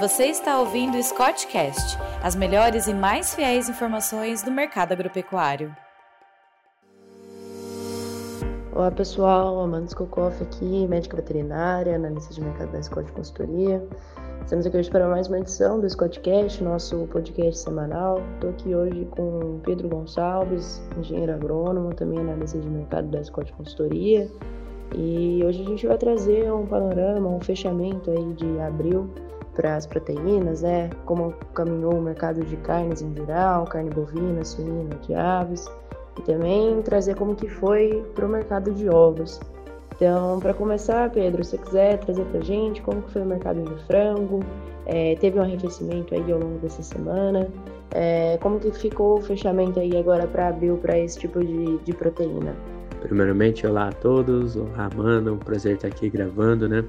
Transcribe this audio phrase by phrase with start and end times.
[0.00, 5.76] Você está ouvindo o Scottcast, as melhores e mais fiéis informações do mercado agropecuário.
[8.72, 13.86] Olá pessoal, Amanda Skokoff aqui, médica veterinária, analista de mercado da Scott Consultoria.
[14.42, 18.22] Estamos aqui hoje para mais uma edição do Scottcast, nosso podcast semanal.
[18.36, 24.30] Estou aqui hoje com Pedro Gonçalves, engenheiro agrônomo, também analista de mercado da Scott Consultoria.
[24.96, 29.10] E hoje a gente vai trazer um panorama, um fechamento aí de abril
[29.60, 30.88] para as proteínas, né?
[31.04, 35.70] Como caminhou o mercado de carnes em geral, carne bovina, suína, de aves,
[36.18, 39.38] e também trazer como que foi para o mercado de ovos.
[39.94, 43.62] Então, para começar, Pedro, se você quiser trazer para gente como que foi o mercado
[43.62, 44.40] de frango,
[44.86, 47.46] é, teve um arrefecimento aí ao longo dessa semana,
[47.94, 51.92] é, como que ficou o fechamento aí agora para abril para esse tipo de, de
[51.92, 52.56] proteína?
[53.02, 56.82] Primeiramente, olá a todos, olá Amanda, um prazer estar aqui gravando, né?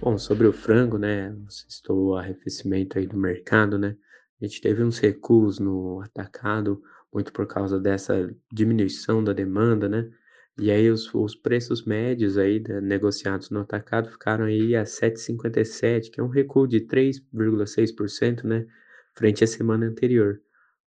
[0.00, 1.34] Bom, sobre o frango, né?
[1.68, 3.96] Estou o arrefecimento aí do mercado, né?
[4.40, 6.80] A gente teve uns recuos no atacado,
[7.12, 10.08] muito por causa dessa diminuição da demanda, né?
[10.56, 16.10] E aí os, os preços médios aí né, negociados no atacado ficaram aí a 7,57,
[16.12, 18.66] que é um recuo de 3,6%, né?
[19.16, 20.40] Frente à semana anterior.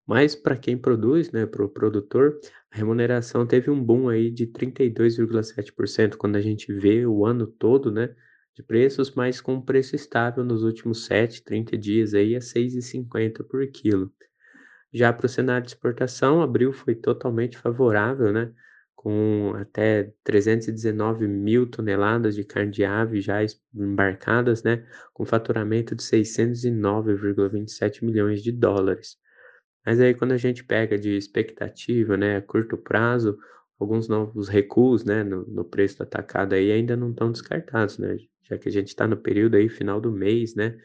[0.07, 2.39] Mas para quem produz, né, para o produtor,
[2.71, 7.91] a remuneração teve um boom aí de 32,7% quando a gente vê o ano todo,
[7.91, 8.15] né?
[8.55, 13.43] De preços, mas com um preço estável nos últimos 7, 30 dias aí a 6,50
[13.43, 14.11] por quilo.
[14.93, 18.53] Já para o cenário de exportação, abril foi totalmente favorável, né?
[19.01, 23.39] com até 319 mil toneladas de carne de ave já
[23.73, 29.17] embarcadas, né, com faturamento de 609,27 milhões de dólares.
[29.83, 33.39] Mas aí quando a gente pega de expectativa, né, a curto prazo,
[33.79, 38.15] alguns novos recuos, né, no, no preço do atacado aí ainda não estão descartados, né,
[38.51, 40.77] já que a gente está no período aí final do mês, né,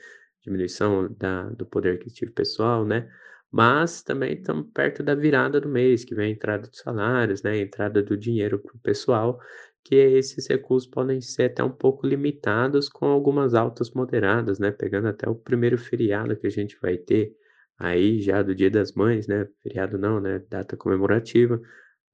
[0.42, 3.10] diminuição da, do poder aquisitivo pessoal, né,
[3.50, 7.52] mas também estamos perto da virada do mês, que vem a entrada dos salários, né,
[7.52, 9.40] a entrada do dinheiro para o pessoal,
[9.84, 15.08] que esses recursos podem ser até um pouco limitados com algumas altas moderadas, né, pegando
[15.08, 17.32] até o primeiro feriado que a gente vai ter
[17.78, 21.60] aí já do Dia das Mães, né, feriado não, né, data comemorativa,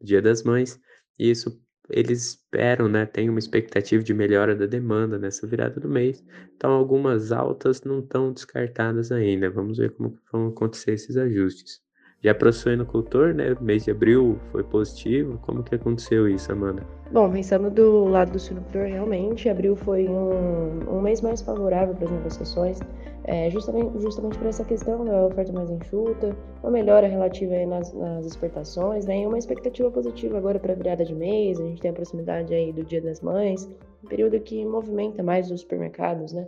[0.00, 0.80] Dia das Mães,
[1.18, 1.60] e isso
[1.92, 6.24] eles esperam, né, tem uma expectativa de melhora da demanda nessa virada do mês.
[6.56, 9.50] Então, algumas altas não estão descartadas ainda.
[9.50, 11.80] Vamos ver como vão acontecer esses ajustes.
[12.22, 15.38] Já para o suinocultor, né, mês de abril foi positivo.
[15.42, 16.86] Como que aconteceu isso, Amanda?
[17.10, 22.04] Bom, pensando do lado do suinocultor, realmente, abril foi um, um mês mais favorável para
[22.04, 22.78] as negociações.
[23.24, 28.24] É, justamente, justamente por essa questão da oferta mais enxuta, uma melhora relativa nas, nas,
[28.24, 31.90] exportações, né, e uma expectativa positiva agora para a virada de mês, a gente tem
[31.90, 33.68] a proximidade aí do Dia das Mães,
[34.02, 36.46] um período que movimenta mais os supermercados, né?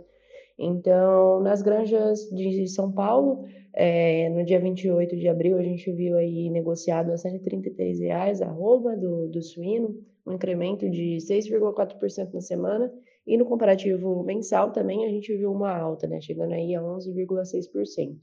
[0.57, 3.43] Então, nas granjas de São Paulo,
[3.73, 8.47] é, no dia 28 de abril, a gente viu aí negociado a 133 reais a
[8.47, 12.91] arroba do, do suíno, um incremento de 6,4% na semana,
[13.27, 18.17] e no comparativo mensal também a gente viu uma alta, né, chegando aí a 11,6%.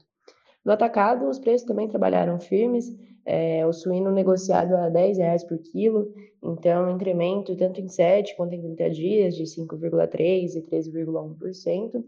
[0.65, 2.85] No atacado, os preços também trabalharam firmes,
[3.25, 6.11] é, o suíno negociado a R$ reais por quilo,
[6.41, 12.03] então incremento tanto em 7 quanto em 30 dias de 5,3% e 13,1%.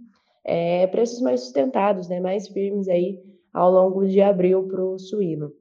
[0.45, 3.19] É, preços mais sustentados, né, mais firmes aí
[3.51, 5.51] ao longo de abril para o suíno.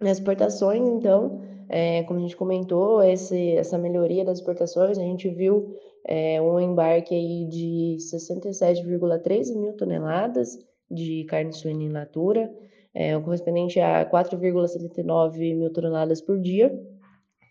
[0.00, 5.28] Nas exportações, então, é, como a gente comentou, esse, essa melhoria das exportações, a gente
[5.28, 5.74] viu
[6.06, 10.58] é, um embarque aí de 67,13 mil toneladas
[10.90, 12.52] de carne suína in natura,
[12.94, 16.70] é, o correspondente a 4,79 mil toneladas por dia,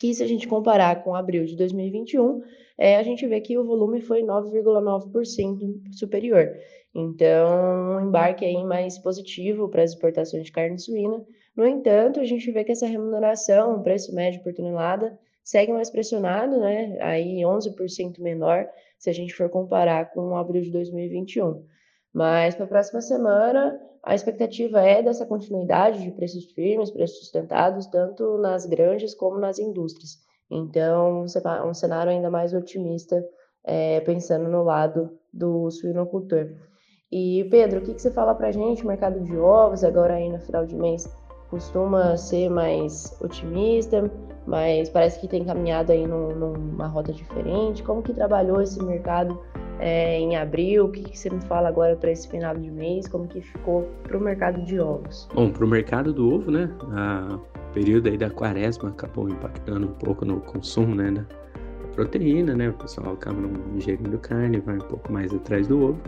[0.02, 2.42] que se a gente comparar com abril de 2021,
[2.76, 6.50] é, a gente vê que o volume foi 9,9% superior.
[6.96, 11.24] Então, um embarque aí mais positivo para as exportações de carne suína.
[11.56, 15.92] No entanto, a gente vê que essa remuneração, o preço médio por tonelada, segue mais
[15.92, 16.98] pressionado, né?
[17.00, 21.64] Aí 11% menor se a gente for comparar com abril de 2021.
[22.12, 27.86] Mas para a próxima semana, a expectativa é dessa continuidade de preços firmes, preços sustentados,
[27.86, 30.20] tanto nas granjas como nas indústrias.
[30.50, 33.24] Então, um cenário ainda mais otimista,
[33.64, 36.50] é, pensando no lado do suinocultor.
[37.12, 38.86] E, Pedro, o que, que você fala para gente?
[38.86, 41.08] Mercado de ovos, agora aí no final de mês,
[41.50, 44.10] costuma ser mais otimista,
[44.48, 47.84] mas parece que tem caminhado aí num, numa rota diferente.
[47.84, 49.40] Como que trabalhou esse mercado
[49.82, 50.86] é, em abril?
[50.86, 53.08] O que, que, você me fala agora para esse final de mês?
[53.08, 55.28] Como que ficou para o mercado de ovos?
[55.34, 56.70] Bom, para o mercado do ovo, né?
[57.34, 61.12] O período aí da quaresma acabou impactando um pouco no consumo, né?
[61.12, 61.26] Da
[61.96, 62.70] proteína, né?
[62.70, 66.02] O pessoal acaba não ingerindo carne, vai um pouco mais atrás do ovo.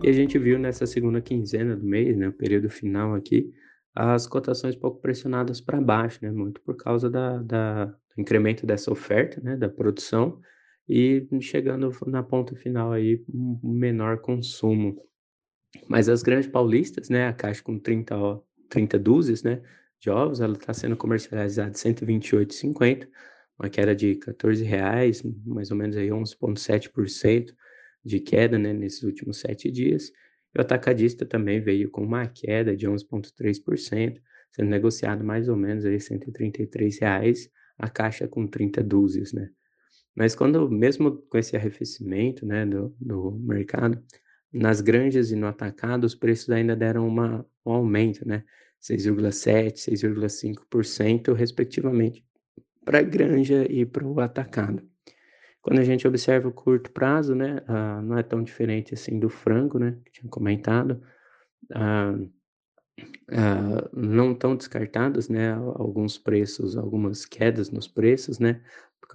[0.00, 3.52] E a gente viu nessa segunda quinzena do mês, né, o período final aqui,
[3.94, 8.90] as cotações pouco pressionadas para baixo, né, muito por causa da, da, do incremento dessa
[8.90, 10.40] oferta, né, da produção,
[10.88, 13.24] e chegando na ponta final aí,
[13.62, 14.96] menor consumo.
[15.88, 18.14] Mas as grandes paulistas, né, a caixa com 30,
[18.68, 19.62] 30 dúzias, né,
[20.00, 23.08] de ovos, ela está sendo comercializada R$ 128,50,
[23.58, 27.54] uma queda de R$ reais, mais ou menos aí 11,7%
[28.04, 30.10] de queda, né, nesses últimos sete dias.
[30.54, 34.20] E o atacadista também veio com uma queda de 11,3%,
[34.50, 39.48] sendo negociado mais ou menos aí 133 reais a caixa com 30 dúzias, né.
[40.14, 44.02] Mas quando, mesmo com esse arrefecimento, né, do, do mercado,
[44.52, 48.44] nas granjas e no atacado, os preços ainda deram uma, um aumento, né,
[48.80, 52.24] 6,7%, 6,5%, respectivamente,
[52.84, 54.82] para a granja e para o atacado.
[55.62, 59.30] Quando a gente observa o curto prazo, né, ah, não é tão diferente assim do
[59.30, 61.00] frango, né, que tinha comentado,
[61.72, 62.18] ah,
[63.30, 68.60] ah, não tão descartados, né, alguns preços, algumas quedas nos preços, né,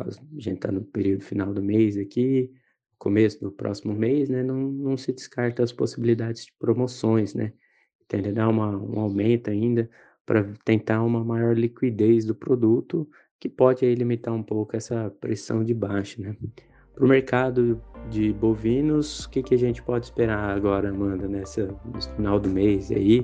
[0.03, 2.51] causa a gente está no período final do mês aqui,
[2.97, 7.53] começo do próximo mês, né, não, não se descarta as possibilidades de promoções, né,
[8.07, 9.89] tende a dar uma, um aumento ainda
[10.25, 13.07] para tentar uma maior liquidez do produto,
[13.39, 16.35] que pode aí, limitar um pouco essa pressão de baixa, né.
[16.93, 17.79] Para o mercado
[18.09, 22.49] de bovinos, o que, que a gente pode esperar agora, Amanda, nessa, no final do
[22.49, 23.23] mês aí?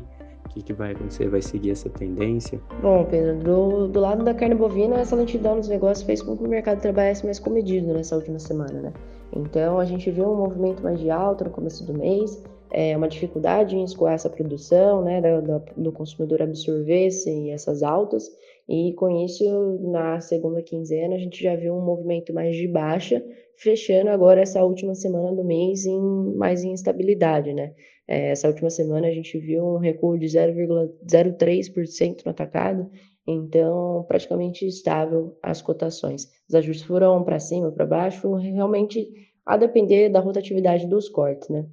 [0.53, 1.27] Que, que vai acontecer?
[1.29, 2.61] Vai seguir essa tendência?
[2.79, 6.43] Bom, Pedro, do, do lado da carne bovina, essa lentidão nos negócios fez com que
[6.43, 8.93] o mercado trabalhasse mais comedido nessa última semana, né?
[9.35, 13.07] Então, a gente viu um movimento mais de alta no começo do mês, é, uma
[13.07, 18.31] dificuldade em escoar essa produção, né, do, do consumidor absorver esse, essas altas,
[18.67, 19.43] e com isso,
[19.91, 23.23] na segunda quinzena, a gente já viu um movimento mais de baixa,
[23.57, 25.99] fechando agora essa última semana do mês em
[26.35, 27.73] mais instabilidade, né?
[28.07, 32.89] É, essa última semana a gente viu um recuo de 0,03% no atacado,
[33.27, 36.27] então praticamente estável as cotações.
[36.47, 39.09] Os ajustes foram para cima, para baixo, realmente
[39.45, 41.65] a depender da rotatividade dos cortes, né?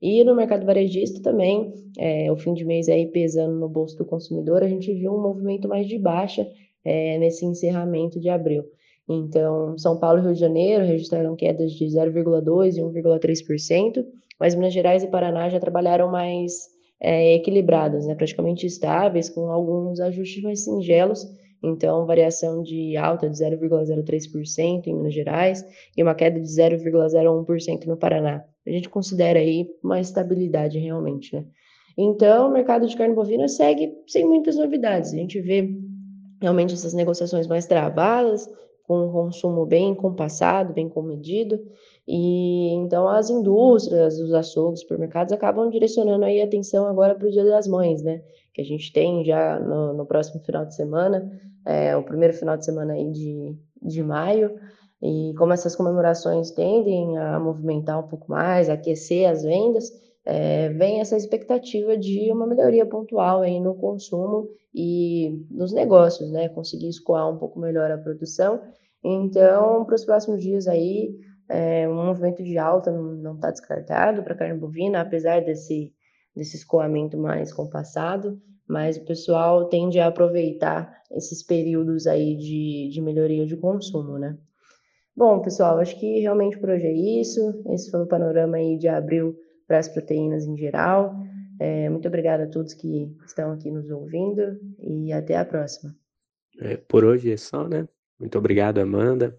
[0.00, 4.04] E no mercado varejista também, é, o fim de mês aí pesando no bolso do
[4.04, 6.46] consumidor, a gente viu um movimento mais de baixa
[6.84, 8.64] é, nesse encerramento de abril.
[9.08, 14.04] Então, São Paulo e Rio de Janeiro registraram quedas de 0,2% e 1,3%,
[14.38, 16.68] mas Minas Gerais e Paraná já trabalharam mais
[17.00, 21.26] é, equilibrados, né, praticamente estáveis, com alguns ajustes mais singelos.
[21.62, 25.64] Então, variação de alta de 0,03% em Minas Gerais
[25.96, 31.44] e uma queda de 0,01% no Paraná a gente considera aí uma estabilidade realmente, né?
[31.96, 35.12] Então, o mercado de carne bovina segue sem muitas novidades.
[35.12, 35.68] A gente vê
[36.40, 38.48] realmente essas negociações mais travadas,
[38.88, 41.60] com um consumo bem compassado, bem comedido,
[42.06, 47.30] e então as indústrias, os açougues, supermercados acabam direcionando aí a atenção agora para o
[47.30, 48.22] Dia das Mães, né?
[48.54, 51.30] Que a gente tem já no, no próximo final de semana,
[51.66, 54.58] é, o primeiro final de semana aí de, de maio,
[55.02, 59.92] e como essas comemorações tendem a movimentar um pouco mais, aquecer as vendas,
[60.30, 66.50] é, vem essa expectativa de uma melhoria pontual aí no consumo e nos negócios, né?
[66.50, 68.60] Conseguir escoar um pouco melhor a produção.
[69.02, 71.16] Então, para os próximos dias aí,
[71.48, 75.94] é, um movimento de alta não está descartado para a carne bovina, apesar desse,
[76.36, 78.38] desse escoamento mais compassado,
[78.68, 84.36] mas o pessoal tende a aproveitar esses períodos aí de, de melhoria de consumo, né?
[85.16, 87.40] Bom, pessoal, acho que realmente por hoje é isso.
[87.70, 89.34] Esse foi o panorama aí de abril
[89.68, 91.14] para as proteínas em geral.
[91.60, 95.94] É, muito obrigada a todos que estão aqui nos ouvindo e até a próxima.
[96.58, 97.86] É, por hoje é só, né?
[98.18, 99.38] Muito obrigado, Amanda,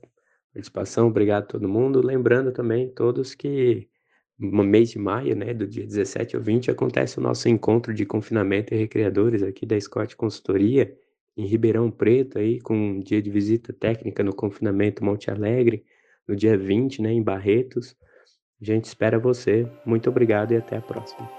[0.54, 2.06] participação, obrigado a todo mundo.
[2.06, 3.90] Lembrando também todos que
[4.38, 8.06] no mês de maio, né, do dia 17 ao 20, acontece o nosso encontro de
[8.06, 10.96] confinamento e recreadores aqui da Scott Consultoria
[11.36, 15.86] em Ribeirão Preto, aí, com um dia de visita técnica no confinamento Monte Alegre,
[16.28, 17.96] no dia 20, né, em Barretos.
[18.62, 19.66] A gente espera você.
[19.86, 21.39] Muito obrigado e até a próxima.